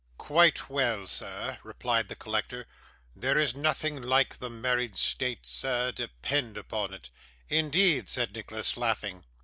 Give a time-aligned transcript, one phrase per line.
[0.17, 2.65] 'Quite well, sir,' replied the collector.
[3.15, 7.11] 'There is nothing like the married state, sir, depend upon it.'
[7.51, 9.25] 'Indeed!' said Nicholas, laughing.